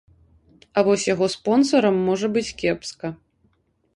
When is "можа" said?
2.09-2.27